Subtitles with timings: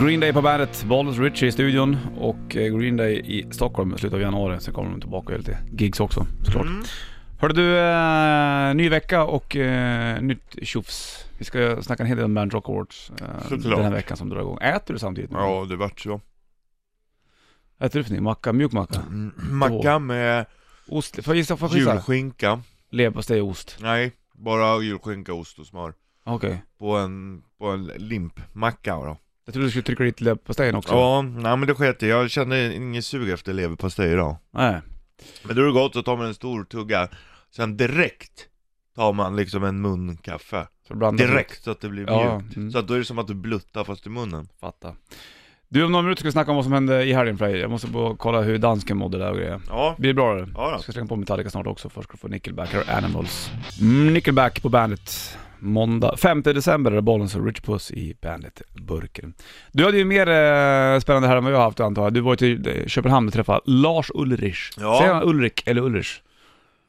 [0.00, 3.98] Green Day på bandet, Bollnäs Richie i studion och eh, Green Day i Stockholm i
[3.98, 4.60] slutet av januari.
[4.60, 6.66] Sen kommer de tillbaka och gör lite gigs också såklart.
[6.66, 6.82] Mm.
[7.38, 11.24] Hörde du, eh, ny vecka och eh, nytt tjofs.
[11.38, 14.28] Vi ska snacka en hel del om Band Rock Awards eh, den här veckan som
[14.28, 14.58] drar igång.
[14.60, 15.38] Äter du samtidigt nu?
[15.38, 16.20] Ja, det vart så.
[17.78, 18.24] Äter du för någonting?
[18.24, 18.52] Macka?
[18.52, 19.00] Mjuk macka?
[19.00, 20.46] Mm, Macka med
[20.88, 21.24] Ost?
[21.24, 21.56] Får jag gissa?
[21.56, 21.92] Får jag gissa?
[21.92, 22.60] julskinka.
[22.90, 23.78] Leverpastej och ost?
[23.80, 25.94] Nej, bara julskinka, ost och smör.
[26.24, 26.62] Okej.
[26.78, 29.16] På en, på en limpmacka då.
[29.44, 30.92] Jag trodde du skulle trycka dit leverpastejen också.
[30.94, 32.22] Ja, nej men det sket jag.
[32.22, 34.36] Jag kände ingen sug efter leverpastej idag.
[34.50, 34.80] Nej.
[35.42, 37.08] Men då är det gott att ta med en stor tugga.
[37.56, 38.46] Sen direkt
[38.96, 40.66] tar man liksom en mun kaffe.
[40.88, 41.30] Så blandar du.
[41.30, 42.56] Direkt så att det blir Ja, mjukt.
[42.56, 42.70] mm.
[42.70, 44.48] Så att då är det som att du bluttar fast i munnen.
[44.60, 44.94] Fatta.
[45.68, 47.58] Du, om några minuter ska vi snacka om vad som hände i helgen för dig.
[47.60, 49.60] Jag måste bara kolla hur dansken mådde där och grejer.
[49.68, 50.52] Ja, Blir det bra eller?
[50.54, 50.70] Ja då.
[50.70, 53.50] Jag ska slänga på Metallica snart också, först ska du få Nickelback och Animals.
[53.80, 55.38] Mm, Nickelback på bandet.
[55.64, 59.34] Måndag 5 december är det Bollens och Rich Puss i bandet-burken.
[59.72, 62.12] Du hade ju mer eh, spännande här än vad jag har haft antar jag.
[62.14, 64.70] Du var ju till eh, Köpenhamn och träffade Lars Ulrich.
[64.80, 64.98] Ja.
[65.00, 66.20] Säger han Ulrik eller Ulrich?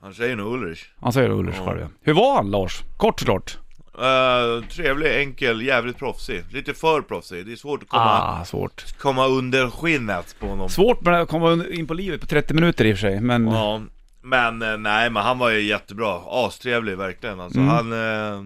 [0.01, 0.83] han säger nog Ulrich.
[1.01, 1.65] Han säger Ulrich Ja.
[1.65, 1.87] själv ja.
[2.01, 2.81] Hur var han Lars?
[2.97, 3.57] Kort såklart.
[3.99, 6.43] Uh, trevlig, enkel, jävligt proffsig.
[6.51, 7.45] Lite för proffsig.
[7.45, 8.03] Det är svårt att komma,
[8.39, 8.85] Ah, svårt.
[8.99, 10.69] komma under skinnet på honom.
[10.69, 13.47] Svårt med att komma in på livet på 30 minuter i och för sig, men...
[13.47, 13.81] Ja,
[14.23, 16.21] men eh, nej, men han var ju jättebra.
[16.27, 17.59] Astrevlig verkligen alltså.
[17.59, 17.69] Mm.
[17.69, 18.41] Han, eh,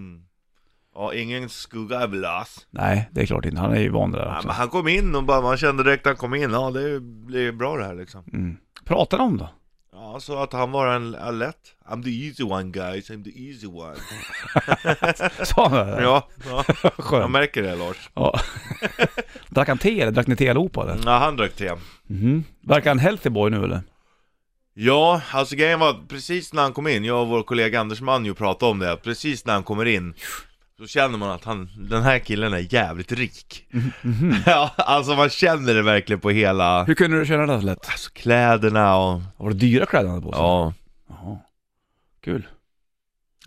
[0.95, 2.55] ja ingen skugga över Lars.
[2.71, 3.61] Nej, det är klart inte.
[3.61, 4.47] Han är ju van där Nej, också.
[4.47, 6.99] men han kom in och bara, man kände direkt när han kom in, ja det
[7.01, 8.23] blir bra det här liksom.
[8.33, 8.57] Mm.
[8.85, 9.49] Pratar om då?
[9.91, 11.57] Ja, så att han var en, en lätt.
[11.89, 13.95] I'm the easy one guys, I'm the easy one.
[15.45, 16.01] Sa han det?
[16.01, 17.31] Ja, ja jag Skönt.
[17.31, 18.09] märker det Lars.
[18.13, 18.39] Ja.
[19.49, 20.97] drack han te eller drack ni te allihopa eller?
[21.05, 21.71] Ja, han drack te.
[22.07, 22.43] Mhm.
[22.61, 23.81] Verkar han healthy boy nu eller?
[24.79, 28.33] Ja, alltså grejen var precis när han kom in, jag och vår kollega Anders Manjo
[28.33, 30.13] pratade om det, precis när han kommer in
[30.77, 33.65] så känner man att han, den här killen är jävligt rik
[34.45, 37.89] Ja, alltså man känner det verkligen på hela, Hur kunde du känna det så lätt?
[37.89, 40.41] alltså kläderna och, Var det dyra kläder han hade på sig?
[40.41, 40.73] ja
[41.09, 41.37] Jaha.
[42.23, 42.47] Kul.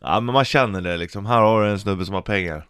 [0.00, 2.66] Ja men man känner det liksom, här har du en snubbe som har pengar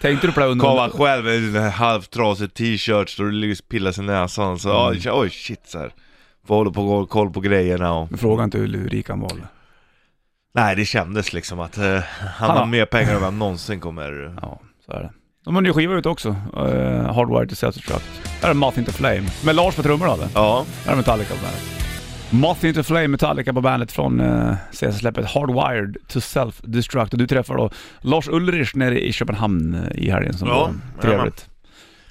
[0.00, 0.64] Tänkte du på det under...
[0.66, 4.98] Kommer själv med en halvtrasig t-shirt, står och pillar sig i näsan så, Mm.
[5.04, 5.92] oj, oj shit så här.
[6.48, 9.46] Får hålla på koll på grejerna och fråga inte hur rik han var eller?
[10.54, 11.98] Nej det kändes liksom att eh,
[12.34, 15.10] han, har- mer pengar än vad han någonsin kommer Ja, så är det.
[15.44, 16.28] De har en ny skiva ute också.
[16.28, 18.02] Uh, Hardwired to Self-Destruct.
[18.42, 19.22] Här är Moth Into Flame.
[19.44, 20.28] Med Lars på trummor eller?
[20.34, 21.62] Ja, Här är Metallica på bandet.
[22.30, 27.12] Moth Into Flame, Metallica på bandet från uh, släppet Hardwired to Self-Destruct.
[27.12, 27.70] Och du träffar då
[28.00, 31.48] Lars Ulrich nere i Köpenhamn eh, i helgen som Ja, var trevligt.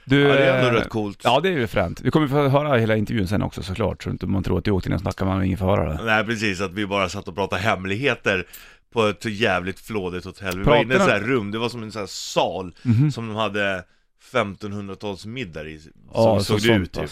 [0.10, 2.02] Du, ja det är ändå eh, rätt coolt Ja, det är ju fränt.
[2.02, 4.72] Vi kommer få höra hela intervjun sen också såklart, så inte man tror att du
[4.72, 6.04] åkte in och snackade och ingen får höra det.
[6.04, 8.48] Nej precis, att vi bara satt och pratade hemligheter
[8.94, 11.58] på ett jävligt flådigt hotell Vi var inne i ett Pratar så här rum, det
[11.58, 13.12] var som en sån här sal Mhm.
[13.12, 13.84] som de hade
[14.32, 17.10] 1500-talsmiddag i, som Ja, såg så det sånt ut typ.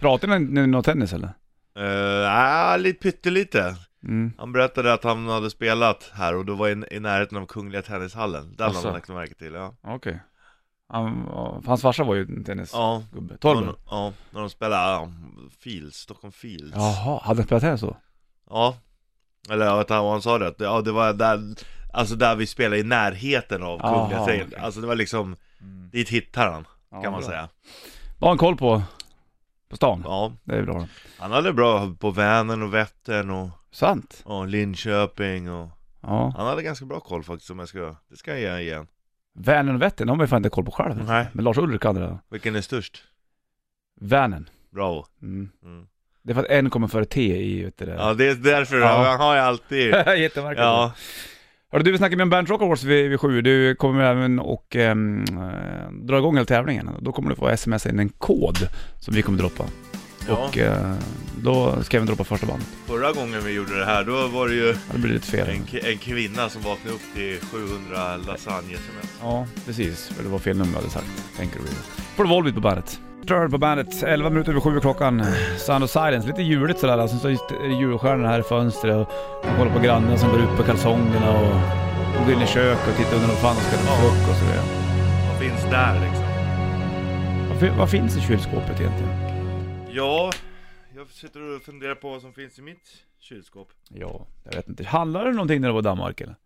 [0.00, 1.28] Pratar ni något tennis eller?
[1.78, 3.74] uh, ah, lite pyttelite
[4.08, 4.32] Mm.
[4.38, 7.82] Han berättade att han hade spelat här och då var i, i närheten av Kungliga
[7.82, 10.20] Tennishallen Där hade han lagt märke till, ja Okej.
[10.94, 12.78] Han, ja, hans farsa var ju en tennisgubbe.
[13.30, 13.64] Ja, Torben?
[13.64, 15.08] när- ja, när de spelade ja,
[15.60, 17.96] Fields, Stockholm Fields Jaha, hade han spelat tennis då?
[18.50, 18.76] Ja
[19.50, 21.40] Eller jag vet inte vad han sa det, ja det var där
[21.92, 24.46] Alltså där vi spelade i närheten av Kungliga okej.
[24.58, 25.36] Alltså det var liksom
[25.92, 27.28] Dit hittar han, Ja, kan man bra.
[27.30, 27.48] säga
[28.18, 28.82] Vad har han koll på?
[29.68, 30.02] På stan?
[30.04, 30.86] Ja, Det är bra.
[31.18, 34.22] han hade bra på Vänern och Vättern och, Sant?
[34.24, 35.68] och Linköping och
[36.06, 36.32] Ja.
[36.36, 38.86] Han hade ganska bra koll faktiskt om jag ska, det ska jag ge igen
[39.38, 41.04] Vänern och Vättern, de har man ju fan inte koll på själv.
[41.06, 41.26] Nej.
[41.32, 42.18] Men Lars Ulrik hade det.
[42.30, 43.02] Vilken är störst?
[44.00, 44.48] Vänern.
[44.70, 45.50] Bravo Mm.
[45.64, 45.86] mm.
[46.22, 47.94] Det är för att en kommer före T i, vet du det.
[47.94, 49.04] Ja det är därför, Ja.
[49.10, 49.86] han har ju alltid
[50.18, 50.60] Jättemärkligt.
[50.60, 50.92] Ja,
[51.72, 53.40] Hörru du, vi snackade med om Bernt Rock Awards vid, vid sju.
[53.42, 56.90] Du kommer även och ehm, eh, dra igång hela tävlingen.
[57.00, 58.56] Då kommer du få smsa in en kod
[59.00, 59.64] som vi kommer droppa.
[60.28, 60.34] Ja.
[60.34, 60.92] Och eh,
[61.42, 62.66] då ska vi droppa första bandet.
[62.86, 65.48] Förra gången vi gjorde det här, då var det ju Det blir lite fel.
[65.48, 70.08] en, en kvinna som vaknade upp till 700 lasagne-sms Ja, precis.
[70.16, 71.06] För det var fel nummer jag hade sagt.
[71.36, 71.64] Tänker du.
[72.16, 73.00] Får du Volbeat på bandet.
[73.24, 75.24] Störd på bandet, 11 minuter över sju är klockan.
[75.58, 76.98] Sound of Silence, lite juligt sådär.
[76.98, 80.40] Alltså, så är det julstjärnor här i fönstret och man kollar på grannen som går
[80.40, 81.54] ut på kalsongerna och
[82.20, 84.36] och går in i köket och tittar under någon fan och ska äta frukost och
[84.36, 84.64] så vidare.
[85.28, 86.24] Vad finns där liksom?
[87.48, 89.13] Vad, fin- vad finns i kylskåpet egentligen?
[89.94, 90.30] Ja,
[90.96, 92.88] jag sitter och funderar på vad som finns i mitt
[93.18, 94.84] kylskåp Ja, jag vet inte.
[94.84, 96.36] Handlade du någonting när du var i Danmark eller?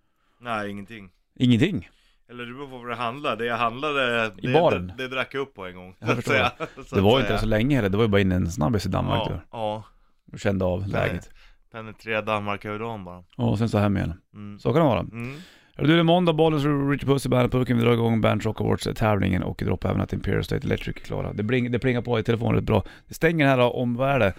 [0.40, 1.88] Nej, ingenting Ingenting?
[2.30, 4.86] Eller det beror på vad det handlar, det jag handlade I det, baren?
[4.86, 6.32] Det, det drack jag upp på en gång Jag förstår.
[6.32, 6.52] säga.
[6.94, 8.88] Det var ju inte så länge heller, det var ju bara in en snabbis i
[8.88, 9.40] Danmark Ja, du.
[9.52, 9.84] ja,
[10.24, 11.30] Du kände av läget.
[11.72, 14.20] penetrera Danmark över dagen bara Och sen så hem igen.
[14.34, 14.58] mm.
[14.58, 15.00] Så kan det vara.
[15.00, 15.36] Mm.
[15.78, 17.76] Du, det är måndag, Bollens och Richard Puss i Bandetburken.
[17.76, 21.32] Vi drar igång Band Rock Awards-tävlingen och droppar även att Imperial State Electric är klara.
[21.32, 22.84] Det, bling, det plingar på i telefonen rätt bra.
[23.08, 24.34] Det stänger här om, vad är det?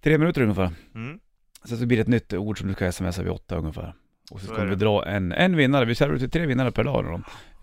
[0.00, 0.70] Tre minuter ungefär.
[0.94, 1.20] Mm.
[1.64, 3.94] Sen så blir det ett nytt ord som du ska smsa vid åtta ungefär.
[4.30, 5.84] Och så Så ska är vi dra en, en vinnare.
[5.84, 7.04] Vi kör ut tre vinnare per dag.
[7.04, 7.20] Då.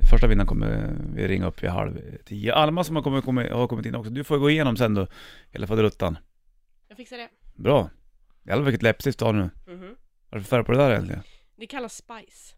[0.10, 2.54] Första vinnaren kommer vi ringa upp vid halv tio.
[2.54, 4.12] Alma som har kommit, kommit, har kommit in också.
[4.12, 5.08] Du får gå igenom sen då,
[5.52, 6.18] hela faderuttan.
[6.88, 7.30] Jag fixar det.
[7.56, 7.90] Bra.
[8.44, 9.50] Jävlar vilket läppstift du har nu.
[9.68, 9.80] Mhm.
[10.30, 11.22] Vad är det för färg på det där egentligen?
[11.58, 12.56] Det kallas spice.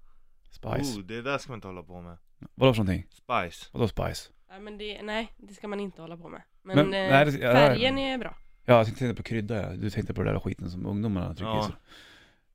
[0.50, 1.00] Spice.
[1.00, 2.18] Oh, det där ska man inte hålla på med.
[2.56, 3.08] Vadå för någonting?
[3.10, 3.66] Spice.
[3.72, 4.30] Vadå spice?
[4.50, 6.42] Ja, men det, nej, det ska man inte hålla på med.
[6.64, 8.36] Men, Men, eh, nej, det- ja, färgen är bra.
[8.66, 9.70] Ja, jag tänkte på krydda ja.
[9.70, 11.60] Du tänkte på den där skiten som ungdomarna trycker Ja.
[11.60, 11.76] i sig.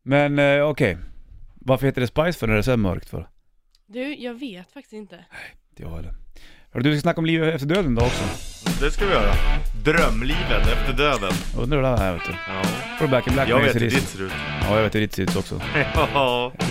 [0.02, 0.98] Men eh, okej.
[1.54, 3.28] Varför heter det spice för när det är så här mörkt för?
[3.86, 5.24] Du, jag vet faktiskt inte.
[5.70, 6.14] Inte jag heller.
[6.70, 8.24] Hörru, du ska snacka om livet efter döden idag också.
[8.84, 9.32] Det ska vi göra.
[9.84, 11.32] Drömlivet efter döden.
[11.58, 12.32] Undrar hur det här är vet du.
[12.48, 12.62] Ja.
[12.98, 14.32] Får du back in black Jag med vet hur ditt ser ut.
[14.62, 15.60] Ja, jag vet hur ditt ser ut också.
[15.94, 16.52] Ja.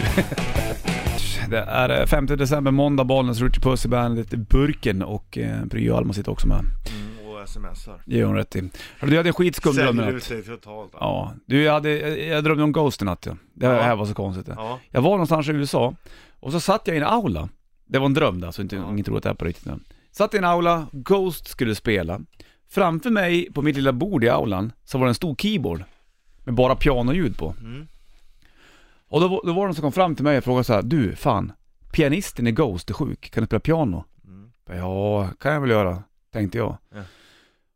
[1.52, 5.96] Det är eh, 5 december, måndag, Bollnäs, Richard Puss i bandet Burken och eh, Pryo
[5.96, 6.60] Alma sitter också med.
[6.60, 8.02] Mm, och smsar.
[8.06, 8.60] Det gör hon rätt i.
[9.00, 10.24] Hörru, du hade en skitskum dröm i Säljer ut natt.
[10.24, 10.92] sig totalt.
[10.94, 11.90] Ja, du jag, hade,
[12.26, 13.36] jag, drömde om Ghost i natt ja.
[13.54, 13.96] Det här, Ja.
[13.96, 14.46] var så konstigt.
[14.46, 14.54] det.
[14.58, 14.80] Ja.
[14.92, 15.96] Jag var någonstans i USA
[16.40, 17.50] och så satt jag i en aula.
[17.86, 18.90] Det var en dröm där, så inte, Ja.
[18.90, 19.66] ingen tror att det är på riktigt.
[19.66, 19.80] nu.
[20.12, 22.20] Satt i en aula, Ghost skulle spela.
[22.70, 25.84] Framför mig på mitt lilla bord i aulan så var det en stor keyboard
[26.44, 27.56] med bara pianoljud på.
[27.60, 27.88] Mm.
[29.12, 30.74] Och då, var- då var det någon som kom fram till mig och frågade så
[30.74, 31.52] här: Du, fan,
[31.92, 34.04] pianisten i Ghost är sjuk, kan du spela piano?
[34.26, 34.52] Mm.
[34.70, 36.04] Ja, kan jag väl göra,
[36.34, 36.78] tänkte jag.
[36.96, 37.02] Ja.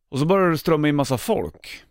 [0.10, 1.84] Och så började det strömma in massa folk.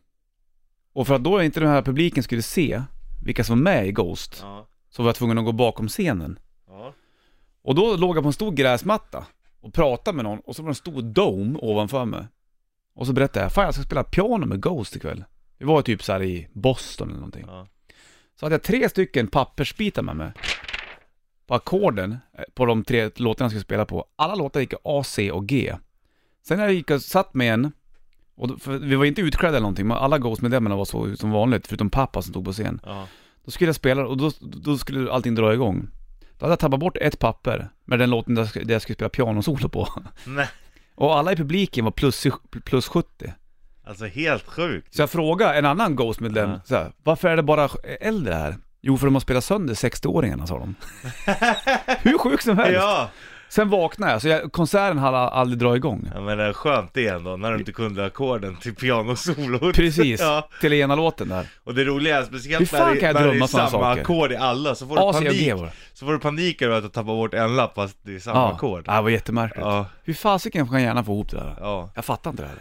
[0.93, 2.83] Och för att då inte den här publiken skulle se
[3.25, 4.67] vilka som var med i Ghost, Ja.
[4.89, 6.39] så var jag tvungen att gå bakom scenen.
[6.69, 6.93] Ja.
[7.63, 9.27] Och då låg jag på en stor gräsmatta
[9.61, 12.27] och pratade med någon och så var det en stor dome ovanför mig.
[12.95, 15.25] Och så berättade jag, fan jag ska spela piano med Ghost ikväll.
[15.59, 17.45] Vi var typ så här i Boston eller någonting.
[17.47, 17.67] Ja.
[18.41, 20.33] Så hade jag tre stycken pappersbitar med mig.
[21.47, 24.07] På ackorden eh, på de tre låtarna jag skulle spela på.
[24.17, 25.75] Alla låtar gick A, C och G.
[26.47, 27.73] Sen när jag gick och satt med en,
[28.35, 31.31] och då, för vi var inte utklädda eller någonting, men alla Ghost-medlemmarna var så som
[31.31, 32.81] vanligt, förutom pappa som stod på scen.
[32.85, 33.09] Ja.
[33.45, 35.89] Då skulle jag spela och då, då skulle allting dra igång.
[36.39, 39.69] Då hade jag tappat bort ett papper med den låten där jag skulle spela pianosolo
[39.69, 39.89] på.
[40.27, 40.49] Nej.
[40.95, 42.27] Och alla i publiken var plus,
[42.65, 43.33] plus 70.
[43.87, 44.95] Alltså helt sjukt.
[44.95, 46.61] Så jag frågade en annan Ghost-medlem, Ja.
[46.65, 47.69] så här, varför är det bara
[48.01, 48.57] äldre här?
[48.83, 50.75] Jo, för de har spelat sönder 60-åringarna, sa de.
[52.03, 52.73] Hur sjukt som helst.
[52.75, 53.09] Ja.
[53.49, 56.11] Sen vaknade jag, så jag, konserten hade aldrig dragit igång.
[56.15, 59.75] ja, men det är skönt det ändå, när du inte kunde ackorden till pianosolot.
[59.77, 60.49] Precis, Ja.
[60.61, 61.47] till ena låten där.
[61.65, 64.75] Och det roliga är speciellt när, det- jag när det är samma ackord i alla,
[64.75, 65.49] så får du A, G panik.
[65.49, 65.73] det.
[65.93, 68.39] Så får du panik över att du tappar bort en lapp fast det är samma
[68.39, 68.85] Ja, ackord.
[68.85, 69.61] det var jättemärkligt.
[69.67, 69.87] Ja.
[70.05, 71.55] Hur fasiken kan hjärnan få ihop det där?
[71.61, 71.91] Ja.
[71.95, 72.59] Jag fattar inte det här.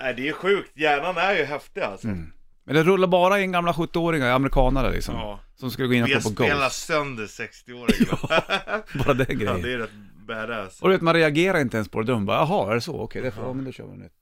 [0.00, 2.08] Nej det är sjukt, hjärnan är ju häftig alltså.
[2.08, 2.32] Mm.
[2.64, 5.14] Men det rullar bara in gamla 70-åringar, amerikanare liksom.
[5.14, 5.40] Ja.
[5.56, 6.86] Som skulle gå in och kolla på Ghost.
[6.86, 8.82] sönder 60-åringarna.
[9.04, 9.62] Bara den ja, grejen.
[9.62, 9.90] det är rätt
[10.26, 10.82] badass.
[10.82, 12.12] Och du vet, man reagerar inte ens på det.
[12.12, 13.00] De bara, jaha, är det så?
[13.00, 14.12] Okej, det får, ja, men då kör vi nytt.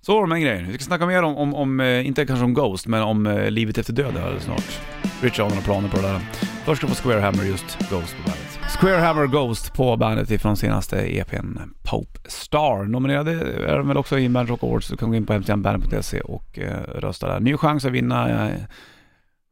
[0.00, 0.68] Så var det den grejen.
[0.68, 3.50] Vi ska snacka mer om, om, om eh, inte kanske om Ghost, men om eh,
[3.50, 4.80] livet efter döden alldeles snart.
[5.20, 6.20] Richard har några planer på det där.
[6.64, 8.53] Först ska vi få Square Hammer, just Ghost på bandet.
[8.80, 12.84] Square Hammer Ghost på bandet ifrån senaste EPn Pope Star.
[12.84, 13.32] Nominerade
[13.68, 14.88] är de väl också i Band Rock Awards.
[14.88, 17.40] Du kan gå in på hemsidan bandet.se och eh, rösta där.
[17.40, 18.56] Ny chans att vinna eh,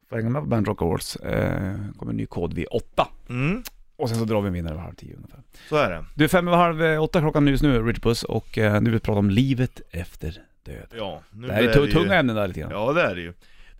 [0.09, 1.15] för hänga med på Band Rock Awards.
[1.15, 3.07] Eh, kommer en ny kod vid 8.
[3.29, 3.63] Mm,
[3.97, 5.39] Och sen så drar vi en vinnare vid halv tio ungefär.
[5.69, 6.05] så är det.
[6.15, 8.79] Du är fem över halv eh, åtta klockan just nu, Rich Puss, och eh, nu
[8.79, 10.87] vill vi prata om livet efter död.
[10.97, 12.71] Ja, nu Det här är börjar tu- det ju- tunga ämnen där lite grann.
[12.71, 13.33] Ja det är det ju.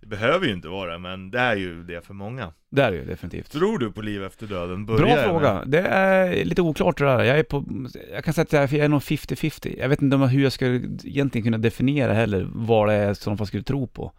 [0.04, 2.52] Det behöver ju inte vara men det är ju det för många.
[2.70, 3.50] Det är det ju definitivt.
[3.50, 4.86] Tror du på liv efter döden?
[4.86, 5.54] Börjar Bra fråga.
[5.54, 5.68] med.
[5.68, 7.22] Det är lite oklart det där.
[7.24, 7.64] Jag är på,
[8.12, 9.74] jag kan säga att jag är nog 50-50.
[9.78, 13.46] Jag vet inte hur jag ska egentligen kunna definiera heller vad det är som man
[13.46, 14.12] skulle tro på.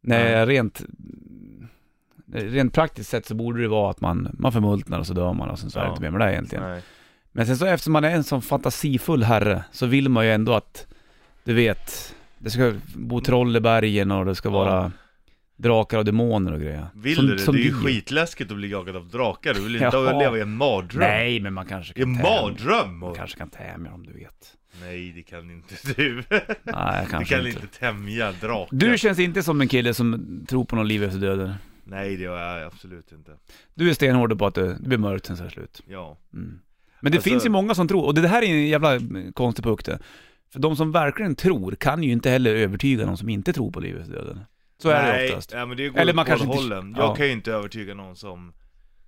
[0.00, 0.46] Nej, Ja.
[0.46, 0.82] rent,
[2.32, 5.50] rent praktiskt sett så borde det vara att man, man förmultnar och så dör man
[5.50, 5.92] och sen så är det Ja.
[5.92, 6.64] inte mer med det egentligen.
[6.70, 6.82] Nej.
[7.32, 10.52] Men sen så eftersom man är en sån fantasifull herre så vill man ju ändå
[10.54, 10.86] att,
[11.44, 14.92] du vet, det ska bo troll i bergen och det ska vara
[15.62, 16.86] drakar och demoner och grejer.
[16.94, 17.38] Vill Som- du det?
[17.38, 17.74] som det är ju vi.
[17.76, 20.18] skitläskigt att bli jagad av drakar, du vill inte Ja.
[20.18, 21.00] leva i en mardröm?
[21.00, 22.98] Nej, men man kanske I en kan mardröm?
[22.98, 24.56] Man kanske kan tämja dem, du vet.
[24.82, 26.14] Nej det kan inte du.
[26.62, 27.60] Nej, Du kanske kan inte.
[27.62, 28.76] inte tämja drakar.
[28.76, 31.52] Du känns inte som en kille som tror på någon liv efter döden.
[31.84, 33.30] Nej det gör jag absolut inte.
[33.74, 35.82] Du är stenhård på att det, det blir mörkt sen så är det slut.
[35.88, 36.18] Ja.
[36.34, 36.58] Mm.
[37.00, 39.32] Men det Alltså- finns ju många som tror, och det här är en jävla mm,
[39.32, 39.98] konstig punkt det.
[40.52, 43.80] För de som verkligen tror kan ju inte heller övertyga de som inte tror på
[43.80, 44.40] livet efter döden.
[44.82, 45.52] Så är det Nej, oftast.
[45.52, 46.94] Ja, men det går Eller Eller man kanske inte- hållen.
[46.96, 47.14] Jag ja.
[47.14, 48.52] kan ju inte övertyga någon som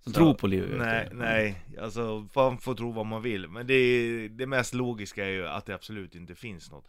[0.00, 1.16] Som så- tror på livet Nej, efter.
[1.16, 5.48] nej, alltså man får tro vad man vill Men det, det mest logiska är ju
[5.48, 6.84] att det absolut inte finns något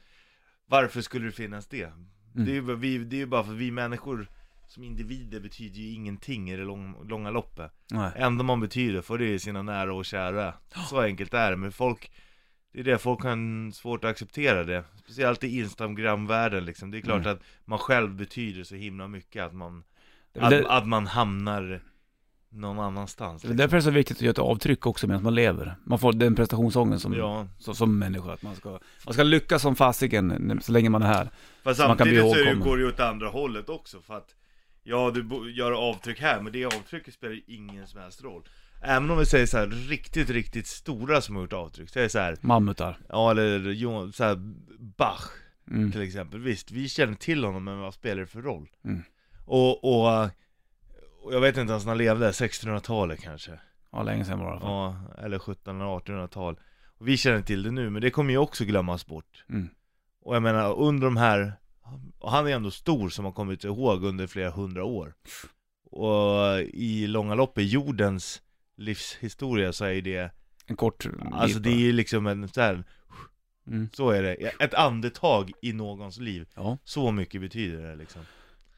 [0.67, 1.83] Varför skulle det finnas det?
[1.83, 2.45] Mm.
[2.45, 4.27] Det, är ju, bara- vi, det är ju bara för att vi människor
[4.67, 8.11] som individer betyder ju ingenting i det lång, långa loppet Nej.
[8.15, 10.53] enda man betyder för det är sina nära och kära
[10.89, 12.11] Så enkelt är det, men folk
[12.73, 17.01] Det är det, folk har svårt att acceptera det Speciellt i Instagram-världen liksom Det är
[17.01, 17.33] klart Mm.
[17.33, 19.83] att man själv betyder så himla mycket att man
[20.33, 21.81] Det Att, där- att man hamnar
[22.49, 23.57] någon annanstans det liksom.
[23.57, 25.75] därför är det så viktigt att göra ett avtryck också medan man lever.
[25.83, 29.61] Man får den prestationsångest som, Ja, så, som människa, att man ska, man ska lyckas
[29.61, 31.29] som fasiken så länge man är här.
[31.63, 34.01] fast Så man kan bli samtidigt så det, går det ju åt andra hållet också
[34.01, 34.35] för att
[34.85, 38.43] Ja, du gör avtryck här, men det avtrycket spelar ju ingen som helst roll
[38.83, 42.03] Även om vi säger så här riktigt, riktigt stora som har gjort avtryck, så är
[42.03, 42.97] det så här, Mammutar.
[43.09, 44.35] ja eller så här,
[44.79, 45.29] Bach
[45.71, 45.91] Mm.
[45.91, 46.39] till exempel.
[46.39, 48.69] Visst, vi känner till honom, men vad spelar det för roll?
[48.85, 49.03] Mm.
[49.45, 50.23] Och, och,
[51.23, 53.59] och jag vet inte ens när han levde, 1600-talet kanske.
[53.91, 54.69] Ja, länge sedan var det i alla fall.
[55.17, 56.59] Ja, eller 1700 1800-tal.
[56.97, 59.43] Och vi känner till det nu, men det kommer ju också glömmas bort.
[59.49, 59.69] Mm.
[60.21, 61.53] Och jag menar, under de här,
[62.19, 65.13] och han är ändå stor som har kommit ihåg under flera hundra år.
[65.91, 68.41] Och i långa lopp i jordens
[68.83, 70.31] livshistoria så är det,
[70.67, 72.83] En kort alltså det är ju liksom en så här,
[73.67, 73.89] mm.
[73.93, 76.47] så är det, ett andetag i någons liv.
[76.55, 76.77] Ja.
[76.83, 78.21] Så mycket betyder det liksom.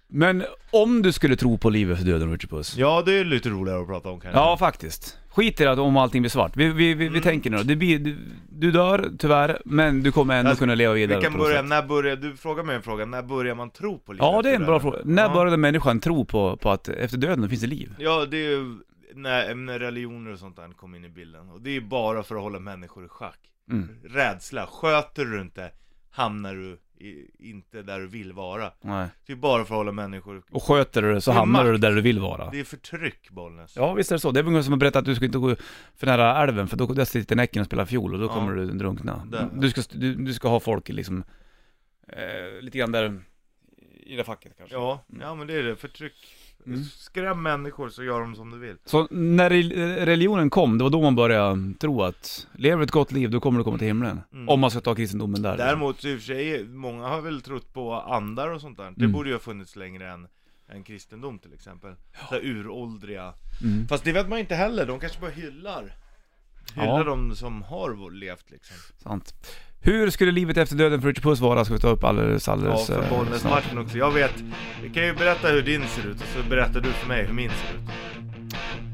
[0.07, 2.77] Men om du skulle tro på livet efter döden, Richard Puss?
[2.77, 4.39] Ja, det är lite roligare att prata om kanske.
[4.39, 5.17] Ja, faktiskt.
[5.27, 6.57] Skit i det att om allting blir svart.
[6.57, 7.21] Vi, vi, vi, vi Mm.
[7.21, 7.63] tänker nu då.
[7.63, 8.17] Det blir, du,
[8.49, 11.47] du dör tyvärr, men du kommer ändå Alltså, kunna leva Vi vidare kan på något
[11.47, 14.41] börja, när börjar, du frågar mig en fråga, när börjar man tro på livet Ja,
[14.41, 14.97] det är en bra fråga.
[15.05, 15.33] När Ja.
[15.33, 17.95] började människan tro på, på att efter döden finns det liv?
[17.99, 18.77] Ja, det är ju
[19.15, 21.49] när, när religioner och sånt där kom in i bilden.
[21.49, 23.39] Och det är bara för att hålla människor i schack.
[23.71, 23.89] Mm.
[24.03, 25.71] Rädsla, sköter du inte,
[26.11, 28.71] hamnar du i, inte där du vill vara.
[28.81, 29.07] Nej.
[29.25, 30.43] Det är bara för att hålla människor...
[30.51, 31.81] Och sköter du det så Det hamnar du makt.
[31.81, 32.49] där du vill vara.
[32.51, 33.75] Det är förtryck, Bollnäs.
[33.75, 34.31] Ja, visst är det så.
[34.31, 35.55] Det är väl någon som har berättat att du ska inte gå
[35.95, 38.33] för nära älven, för då där sitter Näcken och spelar fiol och då Ja.
[38.33, 39.25] kommer du drunkna.
[39.25, 39.49] Där.
[39.53, 41.23] Du ska, du, du ska ha folk liksom,
[42.07, 43.21] eh, lite grann där,
[44.03, 44.75] i det facket kanske.
[44.75, 46.35] Ja, ja men det är det, förtryck.
[46.67, 46.83] Mm.
[46.83, 48.75] Skräm människor så gör de som du vill.
[48.85, 53.11] Så när re- religionen kom, det var då man började tro att lever ett gott
[53.11, 54.21] liv, då kommer du komma till himlen.
[54.33, 54.49] Mm.
[54.49, 55.57] Om man ska ta kristendomen där.
[55.57, 58.83] Däremot i och för sig, många har väl trott på andar och sånt där.
[58.95, 59.11] Det Mm.
[59.11, 60.27] borde ju ha funnits längre än,
[60.69, 61.95] än kristendom till exempel.
[62.29, 63.33] Så uråldriga.
[63.63, 63.87] Mm.
[63.87, 65.95] Fast det vet man inte heller, de kanske bara hyllar.
[66.75, 67.03] Hyllar Ja.
[67.03, 68.75] de som har levt liksom.
[69.03, 69.33] Sant.
[69.85, 71.65] Hur skulle livet efter döden för Richard Puss vara?
[71.65, 73.53] Ska vi ta upp alldeles, Ja, alldeles för eh, Bollnäs snart.
[73.53, 73.97] Martin också.
[73.97, 74.33] Jag vet,
[74.83, 77.33] jag kan ju berätta hur din ser ut och så berättar du för mig hur
[77.33, 77.89] min ser ut.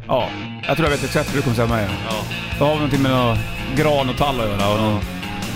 [0.08, 0.30] Ja,
[0.68, 1.88] jag tror jag vet exakt hur du kommer säga mig.
[2.10, 2.16] Ja,
[2.60, 3.38] Då har vi någonting med någon
[3.76, 5.02] gran och tall att göra och någon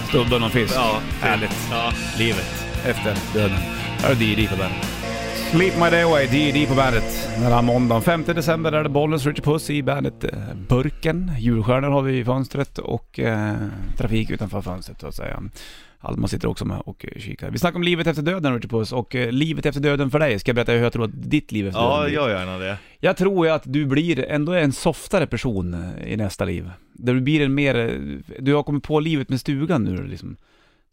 [0.10, 0.74] stubbe och någon fisk.
[0.76, 1.58] ja Härligt.
[1.72, 1.92] Ja.
[2.18, 3.58] Livet efter döden.
[4.02, 4.48] Här är D.D.
[4.52, 4.95] på bandet.
[5.56, 6.66] Sleep My Day Away, D.D.
[6.70, 7.30] på bandet.
[7.42, 10.30] Den här måndagen 5 december är det Bollnäs Richard Puss i bandet eh,
[10.70, 11.32] Burken.
[11.40, 13.56] Julstjärnor har vi i fönstret och eh,
[13.98, 15.44] trafik utanför fönstret så att säga.
[16.00, 17.50] Alma sitter också med och kikar.
[17.52, 20.40] Vi snackar om livet efter döden Richard Puss och eh, livet efter döden för dig.
[20.40, 22.16] Ska jag berätta hur jag tror att ditt liv efter döden Ja, blir?
[22.16, 22.78] gör gärna det.
[23.00, 26.72] Jag tror ju att du blir ändå en softare person i nästa liv.
[26.94, 28.00] Du blir en mer,
[28.40, 30.38] du har kommit på livet med stugan nu liksom.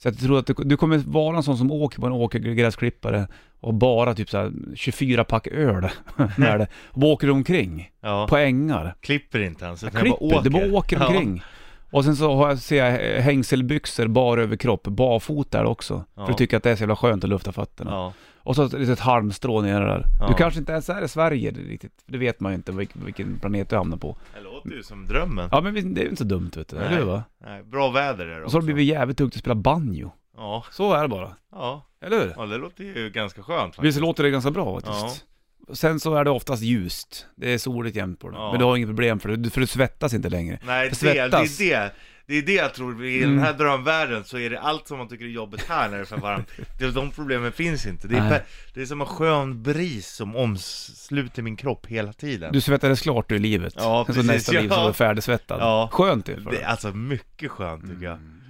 [0.03, 3.27] Så jag tror att du, du kommer vara en sån som åker på en åkergräsklippare
[3.61, 5.89] och bara typ såhär 24 pack öl
[6.37, 6.67] med det.
[6.91, 8.27] Och åker omkring Ja.
[8.31, 8.95] på ängar.
[9.01, 11.07] Klipper inte ens, Jag utan jag klipper, du bara åker Ja.
[11.07, 11.43] omkring.
[11.91, 16.05] Och sen så har jag, ser jag hängselbyxor bar över kropp, barfota där också.
[16.17, 16.27] Ja.
[16.27, 17.91] För du tycker att det är så jävla skönt att lufta fötterna.
[17.91, 18.13] Ja.
[18.45, 20.07] Och så ett litet halmstrå nere där.
[20.21, 20.29] Ja.
[20.29, 23.39] Du kanske inte ens är i Sverige riktigt, det vet man ju inte vilken, vilken
[23.39, 24.17] planet du hamnar på.
[24.35, 25.49] Det låter ju som drömmen.
[25.53, 26.87] Ja men det är ju inte så dumt vet du, Nej.
[26.87, 27.25] eller hur va?
[27.45, 28.51] Nej, bra väder är det Och också.
[28.51, 30.13] så har du blivit jävligt duktig att spela banjo.
[30.37, 31.37] Ja, Så är det bara.
[31.53, 31.87] ja.
[32.05, 32.33] Eller hur?
[32.37, 33.85] Ja, det låter ju ganska skönt faktiskt.
[33.85, 35.25] Visst låter det ganska bra faktiskt?
[35.73, 37.27] Sen så är det oftast ljust.
[37.37, 38.37] Det är soligt jämt på det.
[38.37, 38.51] Ja.
[38.51, 40.59] Men du har inget problem för det, för du svettas inte längre.
[40.67, 41.61] Nej, Det det, det, svettas.
[41.61, 41.93] är det.
[42.27, 43.37] Det är det jag tror, i Mm.
[43.37, 46.03] den här drömvärlden så är det allt som man tycker är jobbigt här när det
[46.03, 46.49] är för varmt.
[46.79, 48.09] Det, de problemen finns inte.
[48.09, 48.43] Det är, Nej.
[48.75, 52.53] det är som en skön bris som omsluter min kropp hela tiden.
[52.53, 53.75] Du svettades klart ur livet.
[53.77, 54.81] Ja, Sen så precis, nästa liv så ja.
[54.81, 55.61] var du färdigsvettad.
[55.61, 55.89] Ja.
[55.93, 58.17] Skönt för det alltså mycket skönt tycker jag.
[58.17, 58.43] Mm.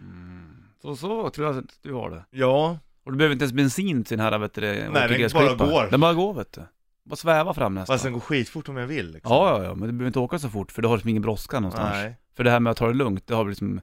[0.83, 2.25] Så, så tror jag att du har det.
[2.31, 4.93] Ja, Och du behöver inte ens bensin till den här, vet du, det, den
[5.33, 5.91] bara går.
[5.91, 6.63] Den bara går vet du.
[7.05, 7.95] Bara sväva fram nästan.
[7.95, 9.33] fast den går skitfort om jag vill liksom.
[9.33, 11.23] Ja, ja, ja, men du behöver inte åka så fort för du har liksom ingen
[11.23, 11.93] brådska någonstans.
[11.93, 12.17] Nej.
[12.37, 13.81] För det här med att ta det lugnt, det har väl liksom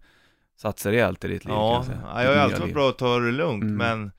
[0.57, 2.01] satt sig rejält i ditt liv kan Ja, jag säga.
[2.05, 3.75] ja, jag har alltid varit bra att ta det lugnt, Mm.
[3.77, 4.11] men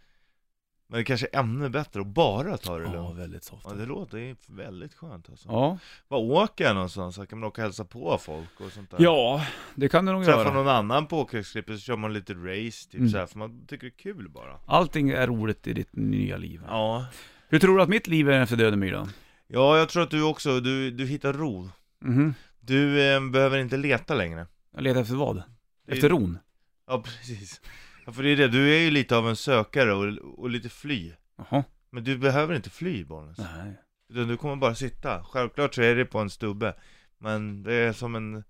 [0.92, 3.66] Men det kanske är ännu bättre att bara ta det Ja, lugnt väldigt soft.
[3.68, 5.78] Ja, det låter ju väldigt skönt alltså Ja.
[6.08, 7.14] Var åker jag någonstans?
[7.14, 10.12] Så kan man åka och hälsa på folk och sånt där ja, det kan du
[10.12, 10.52] nog Träffa göra.
[10.52, 13.08] någon annan på åkersklippet så kör man lite race typ Mm.
[13.10, 16.36] så här, för man tycker det är kul bara Allting är roligt i ditt nya
[16.36, 16.62] liv.
[16.68, 17.06] Ja
[17.50, 19.08] Hur tror du att mitt liv är efter döden blir då?
[19.46, 21.70] Ja, jag tror att du också, du, du hittar ro
[22.04, 22.34] Mhm.
[22.60, 25.36] Du eh, behöver inte leta längre Jag letar efter vad?
[25.36, 26.38] Det- Efter ron?
[26.86, 27.60] Ja, precis
[28.06, 30.68] Ja, för det är det, du är ju lite av en sökare och, och lite
[30.68, 31.64] fly Jaha.
[31.90, 33.74] Men du behöver inte fly Bollnäs Nej.
[34.12, 35.24] Utan du kommer bara sitta.
[35.24, 36.74] Självklart så är det på en stubbe.
[37.18, 38.44] Men det är som en,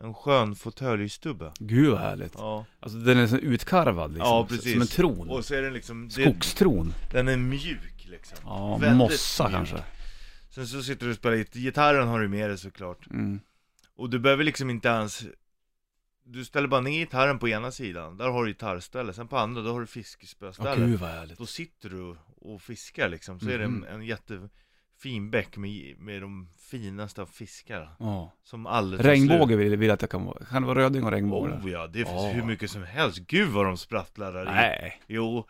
[0.00, 1.52] en skön fåtöljstubbe.
[1.58, 2.32] Gud vad härligt.
[2.36, 2.64] Ja.
[2.80, 4.28] Alltså den är så utkarvad liksom.
[4.28, 4.72] Ja, precis.
[4.72, 5.28] Som en tron.
[5.30, 6.94] Och så är den liksom, det, Skogstron.
[7.12, 8.38] den är mjuk liksom.
[8.44, 9.54] Ja, Väldigt mossa mjuk.
[9.56, 9.76] kanske.
[10.50, 13.06] Sen så sitter du och spelar git- gitarren har du med dig såklart.
[13.10, 13.40] Mm.
[13.96, 15.24] Och du behöver liksom inte ens
[16.28, 19.62] Du ställer bara ner gitarren på ena sidan, där har du gitarrställe, sen på andra,
[19.62, 21.38] då har du fiskespöställe gud vad härligt.
[21.38, 23.84] Då sitter du och fiskar liksom, så är det Mhm.
[23.84, 28.32] en, en jättefin bäck med, med de finaste av fiskar Ja.
[28.44, 29.04] Som aldrig.
[29.04, 30.44] Regnbåge vill, vill jag att det kan vara.
[30.44, 31.52] Kan det vara röding och regnbåge?
[31.52, 32.30] Oh ja, det finns Ja.
[32.32, 35.46] hur mycket som helst, gud vad de sprattlar där i Nej, Jo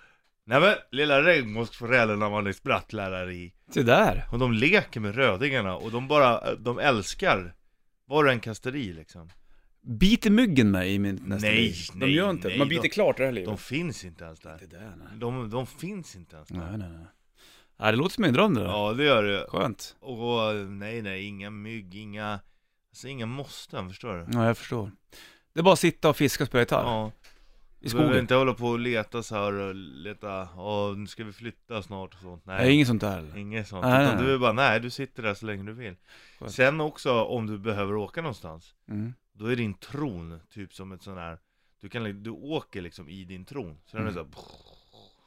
[0.49, 4.29] Nej men, lilla regnbågsforellerna var ni sprattlar där i se där.
[4.33, 7.55] Och de leker med rödingarna och de bara, de älskar
[8.07, 9.31] vad du än kastar i liksom
[9.81, 11.75] Biter myggen mig i min nästa Nej, liv?
[11.93, 13.49] De nej, gör inte nej, Man biter de- klart det här livet.
[13.49, 15.19] De finns inte ens där Det där nej.
[15.19, 17.07] De, de finns inte ens där Nej, nej, nej.
[17.79, 18.69] Nej, det låter som en dröm det där.
[18.69, 19.97] Ja det gör det Skönt.
[20.01, 22.41] Och nej nej, inga mygg, inga
[22.91, 24.27] Alltså inga måsten, förstår du?
[24.39, 24.91] Ja, jag förstår.
[25.53, 26.85] Det är bara att sitta och fiska och spela gitarr.
[26.85, 27.13] Ja
[27.81, 28.21] I Du behöver skogen.
[28.25, 32.15] inte hålla på och leta så här och leta, ja nu ska vi flytta snart
[32.15, 33.37] och sånt Nej, Nej, inget sånt där eller?
[33.37, 35.73] inget sånt, Nej, utan nej, du är bara, nej du sitter där så länge du
[35.73, 35.97] vill
[36.39, 36.53] Skönt.
[36.53, 39.15] Sen också om du behöver åka någonstans Mm.
[39.33, 41.39] Då är din tron typ som ett sån här
[41.81, 44.25] Du kan, du åker liksom i din tron Så den är Mm.
[44.33, 44.47] så här,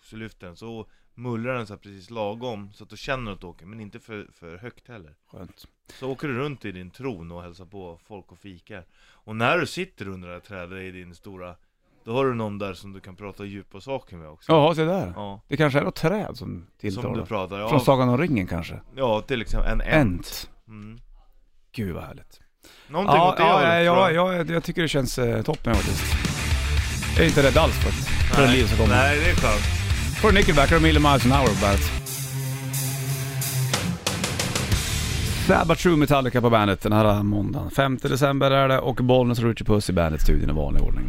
[0.04, 3.48] Så lyfter den, så mullrar den så precis lagom Så att du känner att du
[3.48, 5.66] åker, men inte för, för högt heller Skönt.
[6.00, 9.58] Så åker du runt i din tron och hälsar på folk och fikar Och när
[9.58, 11.56] du sitter under det här trädet i din stora
[12.06, 14.84] Då har du någon där som du kan prata djupa saker med också Jaha, se
[14.84, 15.14] där.
[15.16, 17.16] Ja, Det kanske är något träd som som tilltalar.
[17.16, 18.80] du pratar, Från ja, Sagan om ringen kanske?
[18.96, 20.50] ja till exempel en ent Ent.
[20.68, 21.00] mm.
[21.76, 22.40] Gud vad härligt.
[22.88, 24.64] Någonting Ja, åt det ja, ja, ja, jag.
[24.64, 26.04] tycker det känns eh, toppen faktiskt.
[27.16, 27.92] Jag är inte rädd alls för,
[28.36, 28.96] för det liv som kommer.
[28.96, 29.64] Nej, det är skönt
[30.22, 31.99] Får Nickelback och Million Miles an Hour på
[35.50, 37.72] Sabbath True Metallica på bandet den här måndagen.
[37.72, 41.06] 5 december är det och Bollnäs och Richie Puss i bandet-studion i vanlig ordning.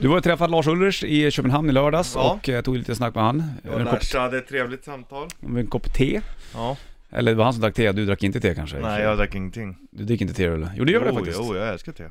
[0.00, 2.32] Du var ju träffat Lars Ullers i Köpenhamn i lördags Ja.
[2.32, 3.42] och eh, tog lite snack med han.
[3.62, 6.20] Jag och en, kopp, hade ett trevligt samtal över en kopp te.
[6.54, 6.76] Ja
[7.10, 8.78] Eller det var han som drack te, du drack inte te kanske?
[8.78, 10.70] Nej, jag drack ingenting Du dricker inte te eller?
[10.76, 11.38] Jo det gör jo, det faktiskt.
[11.42, 12.04] Jo, jag älskar te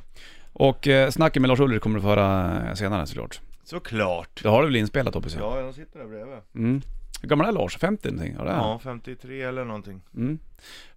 [0.52, 3.40] Och eh, snacket med Lars Ullers kommer du få höra senare såklart.
[3.64, 5.42] Såklart Det har du väl inspelat hoppas jag?
[5.44, 6.82] Ja, jag sitter där bredvid Mm.
[7.20, 7.76] Hur gammal är Lars?
[7.78, 8.34] 50 någonting?
[8.38, 8.68] Ja, det är han.
[8.68, 10.38] Ja, 53 eller någonting Mm.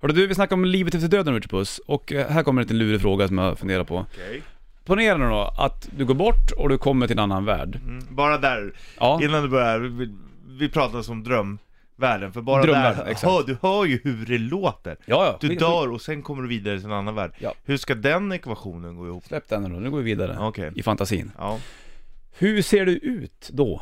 [0.01, 2.63] Hörru du, vi snackar om livet efter döden Richard Puss och eh, här kommer en
[2.65, 3.95] liten lurig fråga som jag funderar på.
[4.13, 4.41] Okej
[4.85, 7.79] Ponera nu då att du går bort och du kommer till en annan värld.
[7.83, 8.05] mm.
[8.09, 10.15] Bara där, Ja, innan du börjar, vi,
[10.47, 13.23] vi pratar om drömvärlden För bara Drömvärlden, där, exakt.
[13.33, 15.37] hör, du hör ju hur det låter ja, ja.
[15.41, 17.53] Du Vi- dör och sen kommer du vidare till en annan värld Ja.
[17.65, 19.23] Hur ska den ekvationen gå ihop?
[19.25, 20.37] Släpp den nu då, nu går vi vidare.
[20.39, 21.31] Okej, I fantasin.
[21.37, 21.59] ja
[22.37, 23.81] Hur ser du ut då?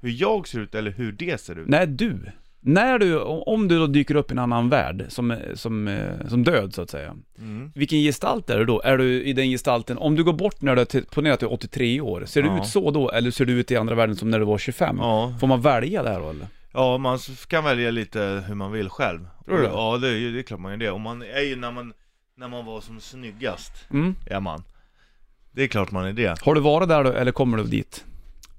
[0.00, 1.68] Hur jag ser ut eller hur det ser ut?
[1.68, 2.18] När du,
[2.60, 6.44] när du, om du då dyker upp i en annan värld som, som, eh, som
[6.44, 7.14] död så att säga.
[7.38, 7.72] Mm.
[7.74, 8.80] Vilken gestalt är du då?
[8.84, 11.46] Är du i den gestalten, om du går bort när du är, ponera att du
[11.46, 12.60] är 83 år, ser du Ja.
[12.62, 13.10] ut så då?
[13.10, 14.96] Eller ser du ut i andra världen som när du var 25?
[15.00, 16.46] Ja, Får man välja där då eller?
[16.72, 19.68] Ja, man kan välja lite hur man vill själv Tror du det?
[19.68, 20.90] Ja, det är, det är klart man gör det.
[20.90, 21.92] Och man är ju när man,
[22.36, 24.14] när man var som snyggast, Mm.
[24.30, 24.62] är man
[25.52, 28.04] Det är klart man är det Har du varit där då, eller kommer du dit?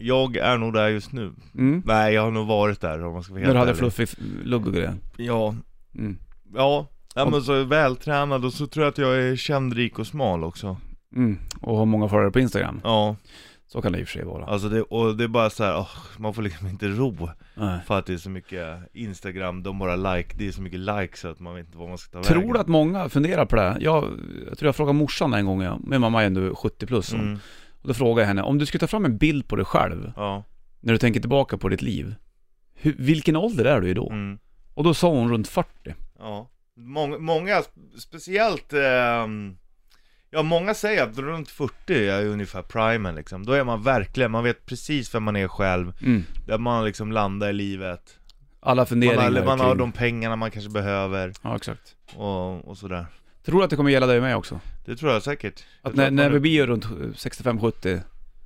[0.01, 1.83] Jag är nog där just nu Mm.
[1.85, 3.79] Nej, jag har nog varit där om man ska vara När helt du hade ärlig.
[3.93, 4.09] fluffig
[4.43, 4.93] lugg och grejer?
[5.17, 5.55] Ja,
[5.95, 6.17] Mm.
[6.53, 10.07] ja Ja men så vältränad och så tror jag att jag är känd, rik och
[10.07, 10.77] smal också
[11.15, 11.37] Mm.
[11.61, 12.81] Och har många följare på Instagram.
[12.83, 13.15] Ja,
[13.67, 14.45] Så kan det i och för sig vara.
[14.45, 17.79] alltså det, och det är bara så här, åh, man får liksom inte ro Nej.
[17.87, 21.19] För att det är så mycket Instagram, de bara like, det är så mycket likes
[21.19, 23.45] så att man vet inte vad man ska ta Tror vägen du att många funderar
[23.45, 23.77] på det?
[23.79, 24.03] Jag,
[24.49, 25.79] jag tror jag frågade morsan en gång, ja.
[25.87, 27.13] min mamma är ändå 70 plus.
[27.13, 27.39] mm,
[27.81, 30.11] Och då frågade jag henne, om du skulle ta fram en bild på dig själv,
[30.15, 30.43] Ja,
[30.79, 32.15] när du tänker tillbaka på ditt liv.
[32.73, 34.09] Hur, vilken ålder är du i då?
[34.09, 34.39] mm
[34.73, 35.69] Och då sa hon runt 40.
[36.19, 37.61] Ja, många, många
[37.99, 39.57] speciellt, ehm,
[40.29, 44.43] ja många säger att runt 40 är ungefär primen liksom Då är man verkligen, man
[44.43, 46.23] vet precis vem man är själv, Mm.
[46.47, 48.15] där man liksom landar i livet
[48.59, 51.95] Alla Man funderingar har, man har kring- de pengarna man kanske behöver Ja, exakt.
[52.15, 53.05] och, och sådär
[53.45, 54.59] Tror du att det kommer gälla dig mig också?
[54.85, 58.01] Det tror jag säkert jag när, att när man- vi blir runt 65-70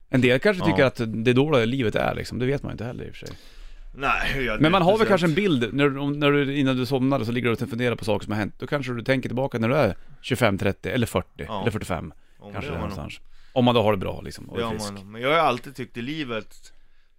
[0.09, 0.65] En del kanske Ja.
[0.71, 3.15] tycker att det är då livet är liksom, det vet man inte heller i och
[3.15, 3.35] för sig.
[3.95, 6.85] Nej, jag, Men man har väl kanske en bild, när, om- när du, innan du
[6.85, 8.53] somnar så ligger du och funderar på saker som har hänt.
[8.59, 11.61] Då kanske du tänker tillbaka när du är 25, 30 eller 40 Ja.
[11.61, 13.19] eller 45 Ja, kanske det någonstans.
[13.53, 14.91] Om man då har det bra liksom och är frisk.
[14.93, 16.73] man, men jag har alltid tyckt i livet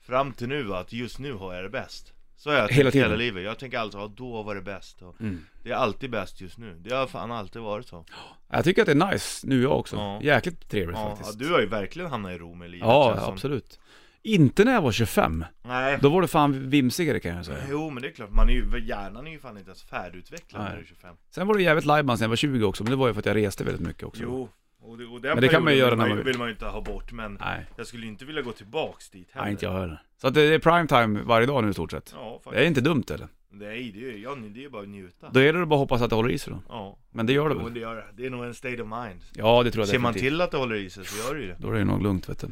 [0.07, 2.13] Fram till nu att just nu har jag det bäst
[2.45, 3.11] Så har jag Hela tiden?
[3.11, 5.45] hela livet Jag tänker alltid, ja då var det bäst och Mm.
[5.63, 8.05] Det är alltid bäst just nu Det har fan alltid varit så
[8.51, 9.97] Jag tycker att det är nice nu jag också.
[9.97, 10.21] Ja.
[10.23, 11.39] Jäkligt trevligt Ja, faktiskt.
[11.39, 13.33] du har ju verkligen hamnat i ro med livet Ja, som.
[13.35, 13.81] absolut.
[14.23, 15.45] Inte när jag var 25.
[15.63, 15.99] Nej.
[16.03, 17.59] Då var det fan vimsigare kan jag säga.
[17.71, 20.63] Jo men det är klart, man är ju, hjärnan är ju fan inte ens färdigutvecklad
[20.63, 20.71] Nej.
[20.71, 22.91] när du är 25 Sen var det jävligt lajban sen jag var 20 också, men
[22.91, 24.23] det var ju för att jag reste väldigt mycket också.
[24.23, 24.49] Jo,
[24.81, 26.39] och, det, och den Men det kan man ju göra vill när man, ju- vill
[26.39, 29.45] man ju inte ha bort men Nej, jag skulle inte vilja gå tillbaks dit heller
[29.45, 30.03] nej inte jag heller.
[30.25, 32.15] Så att det är prime time varje dag nu i stort sett.
[32.17, 32.67] Ja Det är faktiskt.
[32.69, 33.29] inte dumt eller?
[33.51, 35.75] Nej det är ju, ja, det är ju bara att njuta Då är det bara
[35.75, 36.59] att hoppas att det håller i sig då.
[36.69, 37.75] Ja, Men det gör det jo, väl?
[37.75, 38.05] det gör det.
[38.17, 40.51] Det är nog en state of mind Ja, det tror jag Ser man till att
[40.51, 42.39] det håller i sig så gör det ju det Då är det nog lugnt vet
[42.41, 42.47] du.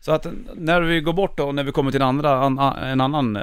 [0.00, 2.58] Så att när vi går bort då, och när vi kommer till en, andra, an,
[2.58, 3.42] en annan eh,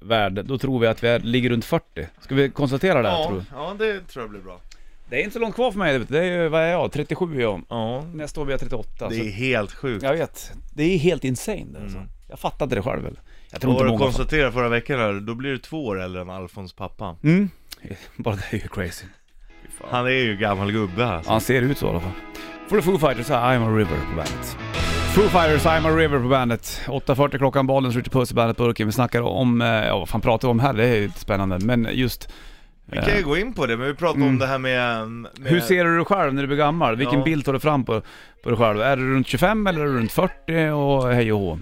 [0.00, 2.06] värld, då tror vi att vi är, ligger runt 40.
[2.20, 3.84] Ska vi konstatera det här, tror Ja, du?
[3.84, 4.60] ja det tror jag blir bra
[5.08, 6.92] Det är inte så långt kvar för mig, det är ju, vad är jag?
[6.92, 7.62] 37 är jag.
[7.68, 9.08] Ja, Nästa år blir jag 38.
[9.08, 10.52] det så är helt sjukt Jag vet.
[10.74, 11.98] Det är helt insane det alltså.
[11.98, 12.08] Mm.
[12.28, 13.18] Jag fattar inte det själv väl.
[13.50, 14.06] Jag tror inte du många fattar.
[14.12, 17.50] konstaterade förra veckan här, då blir du två år äldre än Alfons pappa Mm.
[18.16, 19.06] Bara det är ju crazy.
[19.90, 22.10] Han är ju gammal gubbe alltså Han ser ut så i alla fall.
[22.68, 24.56] Får du Foo Fighters I'm a River på bandet.
[25.14, 26.80] Foo Fighters, I'm a River på bandet.
[26.86, 28.86] 8.40 klockan, bollen skjuter puss i bandet burken.
[28.86, 30.72] Vi snackar om, eh, ja vad fan pratar vi om här?
[30.72, 31.58] Det är ju lite spännande.
[31.58, 32.28] Men just...
[32.86, 34.28] Vi kan ju gå in på det, men vi pratar Mm.
[34.28, 36.96] om det här med, med Hur ser du dig själv när du blir gammal?
[36.96, 37.24] Vilken Ja.
[37.24, 38.02] bild tar du fram på,
[38.42, 38.80] på dig själv?
[38.80, 41.58] Är du runt 25 eller är du runt 40 och hej och hå?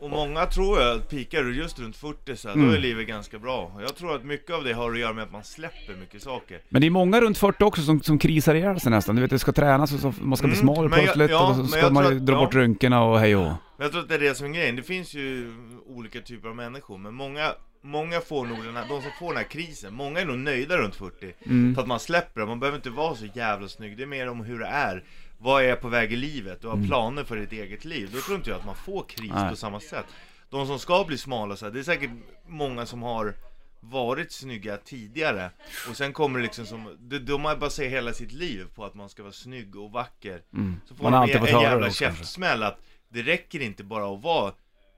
[0.00, 2.68] Och många tror jag att pikar du just runt 40 så här, Mm.
[2.68, 3.72] då är livet ganska bra.
[3.74, 6.22] Och Jag tror att mycket av det har att göra med att man släpper mycket
[6.22, 6.60] saker.
[6.68, 9.14] Men det är många runt 40 också som, som krisar ihjäl sig nästan.
[9.16, 11.30] Du vet, det ska tränas och så, man ska bli Mm, smal men jag- plötsligt
[11.30, 12.38] ja, och så men ska jag man tror ju att- dra ja.
[12.40, 13.42] bort rynkorna och hej och.
[13.42, 14.76] Men jag tror att det är det som är grejen.
[14.76, 15.54] Det finns ju
[15.86, 19.36] olika typer av människor, men många, många får nog den här, de som får den
[19.36, 21.32] här krisen, många är nog nöjda runt 40.
[21.46, 21.74] Mm.
[21.74, 23.96] För att man släpper det, man behöver inte vara så jävla snygg.
[23.96, 25.04] Det är mer om hur det är.
[25.42, 26.62] Vad är jag på väg i livet?
[26.62, 28.10] Du har planer för ditt eget liv.
[28.14, 29.42] Då tror inte jag att man får kris Mm.
[29.42, 29.50] Nej.
[29.50, 30.06] på samma sätt.
[30.50, 32.10] De som ska bli smala så här, det är säkert
[32.46, 33.34] många som har
[33.80, 35.50] varit snygga tidigare
[35.88, 38.94] och sen kommer det liksom som, de, de har bara hela sitt liv på att
[38.94, 40.80] man ska vara snygg och vacker Mm.
[40.88, 44.52] Så får Man man, en, en jävla käftsmäll att det räcker inte bara att vara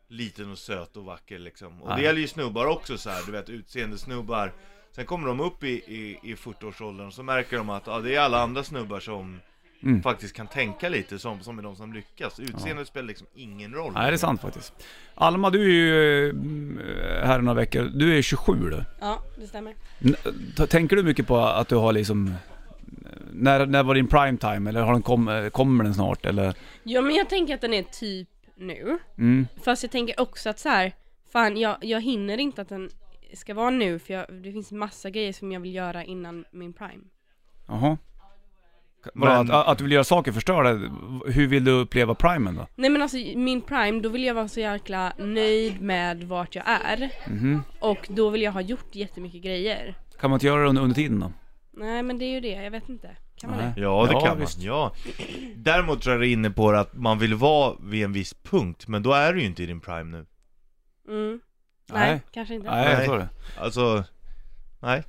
[0.09, 1.96] liten och söt och vacker liksom Och Nej.
[1.96, 4.52] det gäller ju snubbar också så här, du vet utseende snubbar
[4.90, 8.14] Sen kommer de upp i, i, i 40-årsåldern och så märker de att ja, det
[8.14, 9.40] är alla andra snubbar som
[9.83, 10.03] Mm.
[10.03, 13.92] faktiskt kan tänka lite som, som är de som lyckas Utseendet spelar liksom ingen roll
[13.92, 14.73] Nej, det är sant faktiskt.
[15.14, 17.83] Alma, du är ju eh, här några veckor.
[17.95, 18.85] Du är 27 du.
[19.01, 19.75] Ja, det stämmer.
[20.05, 20.16] N-
[20.68, 22.35] Tänker du mycket på att du har liksom...
[23.33, 24.71] När, när var din prime time?
[24.71, 26.27] Eller har den kom, eh, kommer den snart?
[26.27, 26.55] Eller?
[26.83, 28.99] Ja men jag tänker att den är typ nu.
[29.18, 29.47] Mm.
[29.64, 30.92] Fast jag tänker också att så här,
[31.33, 32.90] fan jag, jag hinner inte att den
[33.35, 36.73] ska vara nu för jag, det finns massa grejer som jag vill göra innan min
[36.73, 37.05] prime.
[37.68, 37.99] Jaha.
[39.15, 40.71] Men- Att, att du vill göra saker förstörda,
[41.27, 42.67] hur vill du uppleva primen då?
[42.75, 46.65] Nej men alltså min prime, då vill jag vara så jäkla nöjd med vart jag
[46.67, 47.11] är.
[47.27, 47.62] Mhm.
[47.81, 49.95] Och då vill jag ha gjort jättemycket grejer.
[50.21, 51.33] Kan man inte göra det under, under tiden då?
[51.73, 53.11] Nej men det är ju det, jag vet inte.
[53.37, 53.73] Kan man Nej.
[53.77, 53.81] det?
[53.81, 54.57] Ja det Ja, kan visst.
[54.59, 54.93] man, ja
[55.57, 58.88] Däremot tror jag det är inne på att man vill vara vid en viss punkt
[58.88, 60.27] Men då är du ju inte i din prime nu
[61.09, 61.41] Mm.
[61.93, 62.21] Nej, Nej.
[62.33, 62.71] kanske inte.
[62.71, 63.07] Nej, jag Nej.
[63.07, 63.29] tror det.
[63.61, 64.05] Alltså,
[64.81, 65.03] nej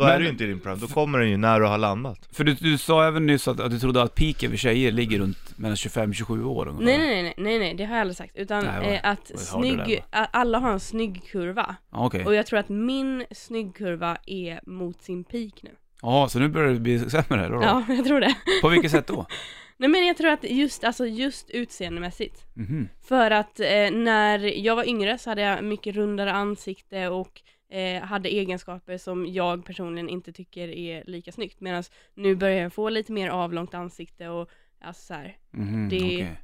[0.00, 1.66] Då Men- är du ju inte i din prime, då kommer den ju när du
[1.66, 4.56] har landat För du, du sa även nyss att, att du trodde att peaken för
[4.56, 6.84] tjejer ligger runt mellan 25-27 år ungefär.
[6.86, 8.36] Nej, nej, nej, nej, nej, det har jag aldrig sagt.
[8.36, 11.76] Utan Nej, vad- eh, att vad där, snygg, a- alla har en snygg kurva.
[11.90, 12.24] Okej.
[12.26, 15.70] Och jag tror att min snyggkurva är mot sin peak nu.
[16.02, 17.54] Jaha, så nu börjar det bli sämre då?
[17.54, 17.62] då?
[17.62, 18.34] Ja, jag tror det.
[18.62, 19.26] På vilket sätt då?
[19.76, 22.44] Nej men jag tror att just, alltså just utseendemässigt.
[22.54, 22.88] Mhm.
[23.08, 28.02] För att eh, när jag var yngre så hade jag mycket rundare ansikte och eh,
[28.02, 31.60] hade egenskaper som jag personligen inte tycker är lika snyggt.
[31.60, 31.82] Medan
[32.14, 36.40] nu börjar jag få lite mer avlångt ansikte och alltså så här, Mhm, Det- okej.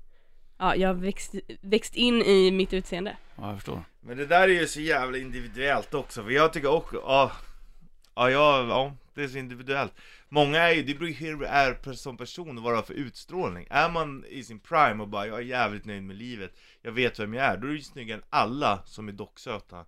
[0.59, 3.17] ja jag har växt, växt in i mitt utseende.
[3.37, 3.83] Ja, jag förstår.
[4.01, 7.33] Men det där är ju så jävla individuellt också, för jag tycker också, ja,
[8.15, 9.93] ja, ja, ja det är så individuellt
[10.29, 12.83] Många är ju, det beror ju hur du är som person och vad du har
[12.83, 16.53] för utstrålning Är man i sin prime och bara, jag är jävligt nöjd med livet
[16.83, 19.85] Jag vet vem jag är, då är du ju snyggare än alla som är docksöta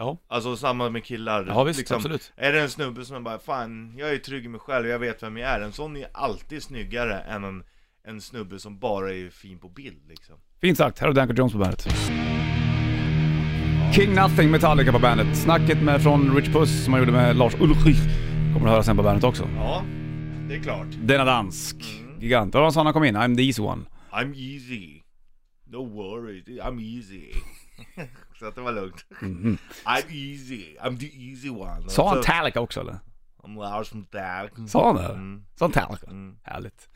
[0.00, 2.32] Ja, Alltså samma med killar ja visst, liksom, absolut.
[2.36, 5.22] Är det en snubbe som bara, fan, jag är trygg i mig själv, jag vet
[5.22, 7.62] vem jag är En sån är alltid snyggare än en,
[8.04, 11.52] en snubbe som bara är fin på bild liksom Fint sagt, här har Danko Jones
[11.52, 11.88] på bandet.
[13.94, 15.36] King Nothing Metallica på bandet.
[15.36, 18.00] Snacket med, från Rich Puss som han gjorde med Lars Ulrich
[18.52, 19.48] kommer du höra sen på bandet också.
[19.56, 19.84] Ja,
[20.48, 21.76] det är klart Denna dansk.
[21.76, 22.20] Mm.
[22.20, 22.54] Gigant.
[22.54, 23.82] Och så han kom in, I'm the easy one.
[24.12, 25.02] I'm easy.
[25.66, 27.32] No worries, I'm easy.
[28.38, 29.06] så att det var lugnt.
[29.20, 29.58] Mhm.
[29.84, 31.88] I'm easy, I'm the easy one.
[31.88, 32.98] Sa han Talica också eller?
[33.42, 34.52] I'm Lars Dark.
[34.68, 35.08] Sa han det?
[35.08, 35.44] Mm.
[35.56, 36.06] Sa han Talica?
[36.06, 36.36] Mm.
[36.42, 36.88] Härligt.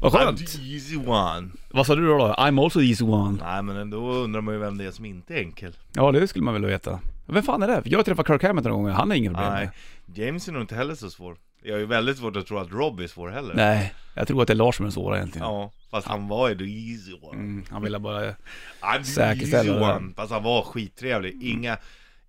[0.00, 0.38] Vad I'm skönt.
[0.38, 1.48] the easy one.
[1.70, 2.18] Vad sa du då?
[2.18, 2.32] då?
[2.32, 3.38] I'm also the easy one.
[3.44, 5.76] Nej men då undrar man ju vem det är som inte är enkel.
[5.92, 7.00] Ja, det skulle man väl veta.
[7.26, 7.82] Vem fan är det?
[7.84, 9.70] Jag har träffat Kirk Hammett några gånger, han har inga problem Nej.
[10.14, 11.36] James är nog inte heller så svår.
[11.62, 13.54] Jag har ju väldigt svårt att tro att Rob är svår heller.
[13.54, 15.46] Nej, jag tror att det är Lars som är svåra egentligen.
[15.46, 17.38] Ja, fast han var ju the easy one.
[17.38, 18.34] Mm, han ville bara...
[18.80, 19.94] Han Säkerställa easy det.
[19.94, 20.14] one.
[20.16, 21.42] Fast han var skittrevlig.
[21.42, 21.76] Inga,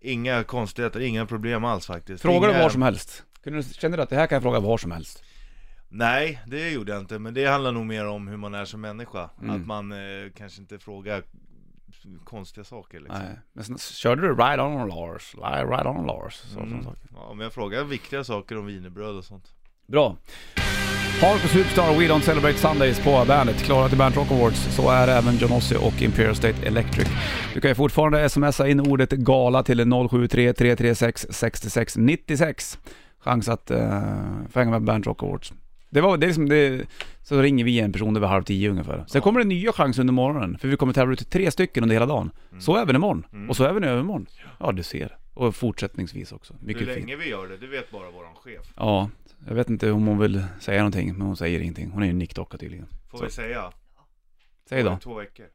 [0.01, 2.21] inga konstigheter, inga problem alls faktiskt.
[2.21, 2.57] Fråga inga...
[2.57, 3.23] du var som helst.
[3.43, 5.23] Kunde du, kände du att det här kan jag fråga var som helst?
[5.89, 7.19] Nej, det gjorde jag inte.
[7.19, 9.29] Men det handlar nog mer om hur man är som människa.
[9.41, 9.55] Mm.
[9.55, 9.97] Att man eh,
[10.37, 11.23] kanske inte frågar
[12.23, 13.19] konstiga saker liksom.
[13.23, 13.39] Nej.
[13.53, 16.83] Men sen körde du Ride On Lars, Ride On Lars, så, Mm.
[16.83, 17.09] saker.
[17.13, 19.45] Ja, men jag frågar viktiga saker om wienerbröd och sånt.
[19.87, 20.17] Bra.
[21.21, 23.57] Hardcore Superstar, We Don't Celebrate Sundays på bandet.
[23.63, 24.75] Klara till Band Rock Awards.
[24.75, 27.07] Så är även John Ossie och Imperial State Electric.
[27.53, 32.79] Du kan ju fortfarande smsa in ordet GALA till 073 336 66 96.
[33.19, 33.77] Chans att uh,
[34.49, 35.53] få hänga med på Band Rock Awards.
[35.89, 36.87] Det var, det är liksom det,
[37.23, 39.05] så ringer vi en person över halv tio ungefär.
[39.07, 41.93] Sen kommer det nya chanser under morgonen, för vi kommer tävla ut tre stycken under
[41.95, 42.31] hela dagen.
[42.51, 42.61] Mm.
[42.61, 43.25] Så även imorgon.
[43.33, 43.49] Mm.
[43.49, 44.27] Och så även i övermorgon.
[44.59, 45.17] Ja, du ser.
[45.33, 46.55] Och fortsättningsvis också.
[46.61, 46.97] Mycket Hur fint.
[47.07, 48.73] länge vi gör det, det vet bara våran chef.
[48.75, 49.09] Ja,
[49.47, 51.91] jag vet inte om hon vill säga någonting, men hon säger ingenting.
[51.91, 52.87] Hon är ju en nickdocka tydligen.
[53.11, 53.23] Får Så.
[53.23, 53.71] vi säga.
[54.69, 54.97] Säg då.
[55.03, 55.45] Två veckor.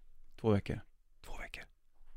[0.40, 0.81] Två veckor.
[1.27, 1.62] Två veckor.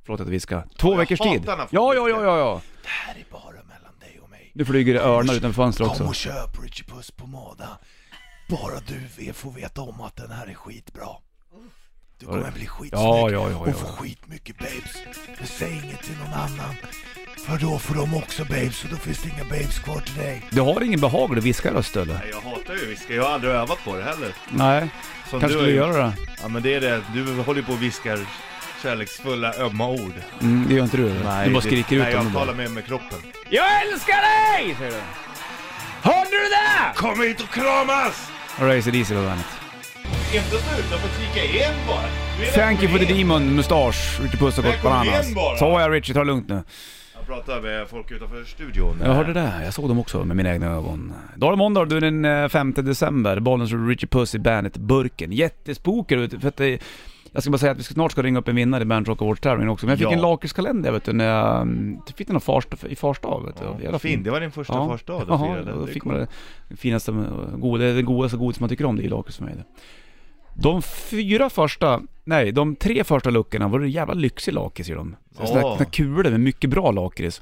[0.04, 0.62] Förlåt att vi ska.
[0.78, 1.41] Två jag veckors hatar tid.
[1.45, 2.62] när folk Ja, ja, ja, ja, ja.
[2.84, 4.51] Det här är bara mellan dig och mig.
[4.54, 6.13] Nu flyger det örnar utanför fönstret också.
[6.13, 7.69] köp Richie Puss pomada.
[8.47, 11.08] Bara du får veta om att den här är skitbra.
[12.19, 13.73] Du kommer bli skitsnygg Ja, ja, ja, ja.
[13.73, 14.95] skitmycket babes.
[15.39, 16.75] Men säg inget till någon annan.
[17.45, 20.45] För då får de också babes och då finns det inga babes kvar till dig.
[20.51, 22.13] Du har ingen behaglig viskarröst eller?
[22.13, 23.13] Nej, jag hatar ju viska.
[23.13, 24.36] Jag har aldrig övat på det heller.
[24.49, 24.88] Nej,
[25.29, 25.75] Som kanske du gjort.
[25.75, 26.13] göra det.
[26.41, 28.19] Ja men det är det, du håller ju på och viskar
[28.84, 30.13] kärleksfulla, ömma ord.
[30.41, 31.45] Mm, det gör inte du eller?
[31.45, 32.39] Du bara skriker ut Nej, dem jag bara.
[32.45, 33.19] talar med med kroppen.
[33.49, 34.75] Jag älskar dig!
[34.77, 35.01] Säger du.
[36.10, 36.93] Hörde du det?
[36.95, 38.31] Kom hit och kramas!
[38.59, 39.45] Och Razer Diesel på bandet.
[40.35, 42.05] Inte sluta, får kika igen bara.
[42.39, 45.23] Du är Thank you for the demon, mustasch, Richie Puss och Välkommen bananas.
[45.25, 45.57] igen bara.
[45.57, 46.63] Så jag Richie, ta det lugnt nu.
[47.15, 48.97] Jag pratar med folk utanför studion.
[49.03, 51.13] Jag hörde det, jag såg dem också med mina egna ögon.
[51.35, 53.39] Då är det måndag, du är den eh, 5 december.
[53.39, 55.31] Bollen slår Richie Puss i Bandet-burken.
[55.31, 56.79] Jättespooker du, för att det,
[57.35, 59.21] Jag ska bara säga att vi snart ska ringa upp en vinnare i Band Rock
[59.21, 59.85] Awards-tävlingen också.
[59.85, 60.11] Men jag fick Ja.
[60.11, 63.85] en lakritskalender vet du, när jag mm, fick den av Farsta, i Farsta vet du.
[63.85, 64.23] Ja, fin.
[64.23, 64.89] Det var din första Ja.
[64.91, 65.71] första du Jaha, firade.
[65.79, 66.29] då fick man coolt.
[66.69, 67.11] det finaste,
[67.57, 69.55] goda, det godaste godis man tycker om, det är lakrits för mig.
[70.53, 75.15] De fyra första, nej de tre första luckorna var det jävla lyxig lakrits i dem.
[75.31, 77.41] Sådana här kulor med mycket bra lakrits.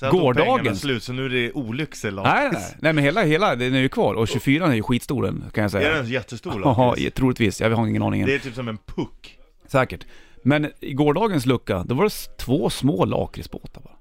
[0.00, 3.74] Pengarna gårdagens- slut, så nu är det olyxel Nej, nej, nej men hela, hela den
[3.74, 5.94] är ju kvar och 24 är ju skitstor den kan jag Är säga.
[5.94, 7.14] den jättestor lakrits?
[7.16, 7.60] troligtvis.
[7.60, 8.26] Jag har ingen aning.
[8.26, 9.38] Det är typ som en puck.
[9.66, 10.06] Säkert.
[10.42, 13.94] Men i gårdagens lucka, då var det två små lakritsbåtar bara.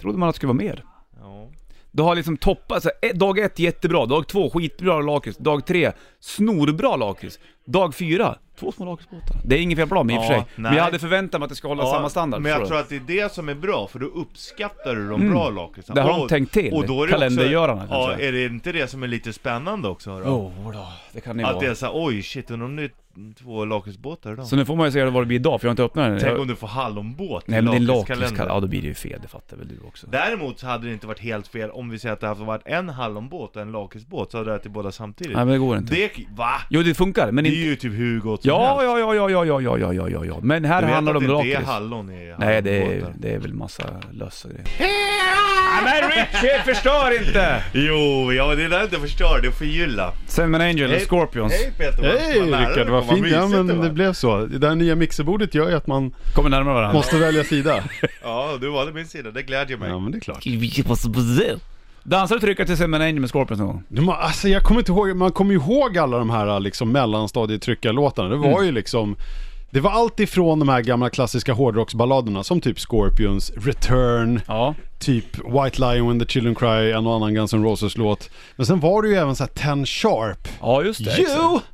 [0.00, 0.84] Trodde man att det skulle vara mer.
[1.20, 1.50] Ja.
[1.94, 5.92] Du har liksom toppat, så här, dag ett jättebra, dag två skitbra lakrits, dag tre
[6.20, 9.36] snorbra lakrits, dag fyra två små lakritsbåtar.
[9.44, 10.80] Det är inget fel på dem i och för Ja, sig, men jag nej.
[10.80, 12.40] hade förväntat mig att det ska hålla samma standard.
[12.42, 15.20] Men jag tror att det är det som är bra, för då uppskattar du de
[15.20, 15.32] Mm.
[15.32, 16.02] bra lakritsarna.
[16.02, 18.72] Det har de tänkt till, Och då är det kalendergörarna också, Ja, är det inte
[18.72, 20.22] det som är lite spännande också då?
[20.26, 21.76] Jo då, det kan det ju Att det är vara.
[21.76, 22.90] såhär, oj shit, undrar om det är
[23.42, 24.46] två lakritsbåtar idag?
[24.46, 26.10] Så nu får man ju se vad det blir idag, för jag har inte öppnat
[26.10, 26.18] den.
[26.20, 28.46] Tänk om du får hallonbåt Nej men det är lakritskalender.
[28.48, 30.06] ja då blir det ju fel, det fattar väl du också.
[30.06, 32.62] Däremot så hade det inte varit helt fel om vi säger att det hade varit
[32.66, 35.36] en hallonbåt och en lakritsbåt, så hade det ätit båda samtidigt.
[35.36, 35.94] Nej men det går inte.
[35.94, 36.50] Det, va?
[36.70, 37.60] Jo det funkar, men Det är inte...
[37.68, 38.82] ju typ hur gott som Ja, helst.
[38.84, 40.38] ja, ja, ja, ja, ja, ja, ja, ja, ja, ja.
[40.42, 41.70] Men här Du vet handlar det att om det inte är lakrits.
[41.70, 44.66] hallon i Nej, det är, det är väl massa löss och grejer.
[45.84, 47.64] Nej men Richie, förstör inte!
[47.72, 50.12] Jo, ja det är inte förstör, det är förgylla.
[50.26, 51.00] Seven Angel och.
[51.00, 51.52] Scorpions.
[51.52, 53.28] Hej Peter, vad- Hej Rickard, du vad fint.
[53.30, 53.84] Ja men var.
[53.84, 54.36] det blev så.
[54.46, 56.92] Det där nya mixerbordet gör ju att man Kommer närmare varandra.
[56.98, 57.84] måste välja sida.
[58.22, 59.88] Ja, du valde min sida, det glädjer mig.
[59.90, 60.44] Ja men det är klart.
[62.04, 64.14] Dansar du trycka till Seven Angel med Scorpions någon gång?
[64.20, 68.28] Alltså jag kommer inte ihåg, man kommer ju ihåg alla de här liksom mellanstadietryckarlåtarna.
[68.28, 68.64] Det var Mm.
[68.64, 69.16] ju liksom
[69.70, 74.74] det var allt ifrån de här gamla klassiska hårdrocksballaderna som typ Scorpions, Return, Ja.
[74.98, 78.30] typ White Lion When the Children Cry, en och annan Guns N' Roses låt.
[78.56, 80.48] Men sen var det ju även så här Ten Sharp.
[80.60, 81.10] Ja just det.
[81.18, 81.22] You!
[81.22, 81.71] exakt.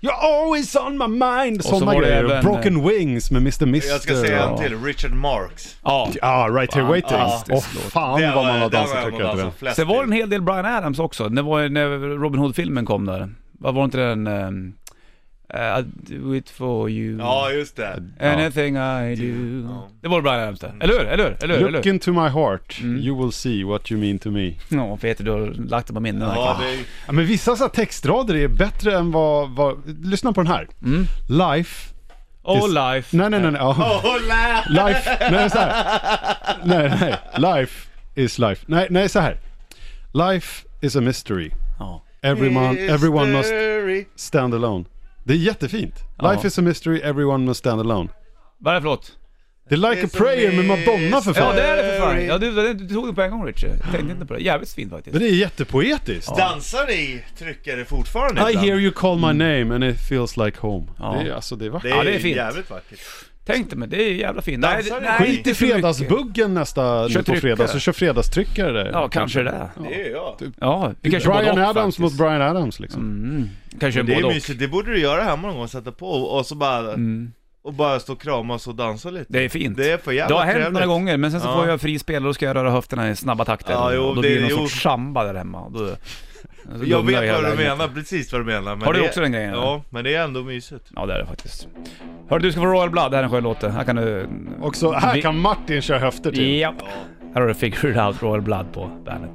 [0.00, 1.62] You're always on my mind!
[1.64, 2.24] så Sådana var det grejer.
[2.24, 3.66] även, Broken Wings med Mr.
[3.66, 3.92] Mister.
[3.92, 5.76] Jag ska säga en och- till, Richard Marks.
[5.84, 6.08] Ja.
[6.22, 7.16] Ja, Right Here Waiting.
[7.16, 7.92] Åh Fantastisk låt.
[7.92, 9.52] fan vad man har dansat tycker jag till den.
[9.52, 11.28] flest Sen var det en hel del Brian Adams också.
[11.28, 13.28] Det var ju när Robin Hood-filmen kom där.
[13.62, 14.26] Vad var inte den...
[14.26, 14.72] Um,
[15.54, 15.82] I
[16.14, 17.18] do it for you.
[17.18, 18.02] Ja, just det.
[18.20, 19.68] Anything I do.
[19.68, 19.88] Ja.
[20.02, 20.72] Det var Brian Adams det.
[20.80, 21.06] Eller hur?
[21.06, 21.36] Eller hur?
[21.44, 21.62] Eller hur?
[21.66, 21.92] Eller Look hur?
[21.92, 22.96] into my heart, Mm.
[22.98, 24.52] you will see what you mean to me.
[24.68, 26.32] Ja, Peter du har lagt det på minnena.
[26.36, 26.78] Ja, det är...
[27.06, 29.82] Ja, men vissa så här textrader är bättre än vad, vad...
[30.06, 30.68] Lyssna på den här.
[30.82, 31.06] Mm.
[31.28, 31.94] Life...
[32.42, 33.16] Oh Is- life.
[33.16, 33.50] Nej, nej, nej.
[33.50, 33.60] nej.
[33.60, 33.72] Ja.
[34.02, 34.64] Hola!
[34.86, 35.16] Life...
[35.30, 36.00] Nej, så här.
[36.64, 37.14] Nej, nej.
[37.56, 38.64] Life is life.
[38.68, 39.36] Nej, nej, så här.
[40.12, 41.50] Life is a mystery.
[41.78, 42.02] Ja.
[42.22, 44.04] Everyone, everyone must Mystery.
[44.16, 44.84] stand alone.
[45.24, 45.94] Det är jättefint.
[46.18, 46.32] Ja.
[46.32, 48.08] Life is a mystery, everyone must stand alone.
[48.58, 49.16] Vad är det för låt?
[49.68, 51.56] Det är Like a prayer med Madonna för Ja fan.
[51.56, 52.24] det är det för fan.
[52.26, 53.68] Ja, du, du, du tog det på en gång Richie.
[53.70, 54.40] Jag tänkte inte på det.
[54.40, 55.12] Jävligt fint faktiskt.
[55.14, 56.36] Men det är jättepoetiskt.
[56.36, 58.66] Dansar ni tryckare fortfarande I ibland?
[58.66, 60.86] hear you call my name and it feels like home.
[60.98, 61.16] Ja.
[61.22, 61.90] Det är, alltså, det är vackert.
[61.90, 62.36] Det är, Ja, det är fint.
[62.36, 62.98] jävligt vackert.
[63.52, 64.62] Tänkte mig, det är jävla fint.
[64.62, 64.90] Det- ni?
[65.02, 65.74] nej, Skit i inte för mycket.
[65.74, 68.90] fredagsbuggen nästa nu Kör på fredag, så kör fredagstryckare där.
[68.92, 69.70] Ja, kanske det.
[69.88, 70.34] Det är jag.
[70.60, 71.98] Ja, vi kan köra Brian både och Adams faktiskt.
[71.98, 73.00] mot Brian Adams liksom.
[73.00, 73.48] Mm.
[73.80, 74.34] Kanske det både är och.
[74.34, 77.32] mysigt, det borde du göra hemma någon gång, sätta på och så bara, Mm.
[77.62, 79.26] och bara stå och kramas och dansa lite.
[79.28, 79.76] Det är fint.
[79.76, 80.72] Det är för Det jävla har hänt trevligt.
[80.72, 81.54] några gånger, men sen så Ja.
[81.56, 83.72] får jag frispel och då ska jag röra höfterna i snabba takter.
[83.72, 84.56] Ja, jo, och då det- blir det någon jo.
[84.68, 85.60] sorts samba där hemma.
[85.60, 85.90] Och Då,
[86.78, 87.56] så Jag vet vad du lägenheten.
[87.78, 88.76] menar, precis vad du menar.
[88.76, 89.62] Men Har du det, också den grejen, eller?
[89.62, 90.84] Ja, men det är ändå mysigt.
[90.96, 91.68] Ja det är det faktiskt.
[92.30, 93.62] Hörru du ska få Royal Blood, det här är en skön låt.
[93.62, 94.28] Här kan du...
[94.62, 96.58] Också, här Vi- kan Martin köra höfter till.
[96.60, 96.74] Ja.
[97.34, 99.30] Här har du Figure It Out Royal Blood på bandet.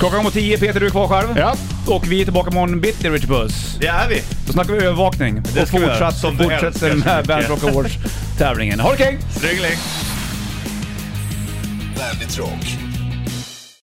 [0.00, 1.28] Klockan går tio, Peter du är kvar själv.
[1.38, 1.54] Ja,
[1.88, 3.76] Och vi är tillbaka imorgon bitti Richard Puss.
[3.80, 4.20] Det är vi!
[4.46, 5.38] Då snackar vi övervakning.
[5.38, 7.26] och ska vi göra, fortsatt, som du fortsätter älskar så med mycket.
[7.28, 8.80] Bandit Rock Awards-tävlingen.
[8.80, 9.18] Ha det kul!
[9.30, 9.78] Strängling!
[11.98, 12.91] Bandit Rock.